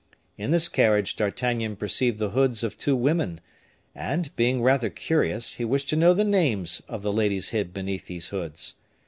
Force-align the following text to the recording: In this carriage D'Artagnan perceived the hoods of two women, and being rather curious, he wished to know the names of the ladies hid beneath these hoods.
In 0.35 0.49
this 0.49 0.67
carriage 0.67 1.15
D'Artagnan 1.15 1.75
perceived 1.75 2.17
the 2.17 2.31
hoods 2.31 2.63
of 2.63 2.75
two 2.75 2.95
women, 2.95 3.39
and 3.93 4.35
being 4.35 4.63
rather 4.63 4.89
curious, 4.89 5.53
he 5.53 5.63
wished 5.63 5.89
to 5.89 5.95
know 5.95 6.15
the 6.15 6.23
names 6.25 6.81
of 6.89 7.03
the 7.03 7.13
ladies 7.13 7.49
hid 7.49 7.71
beneath 7.71 8.07
these 8.07 8.29
hoods. 8.29 8.77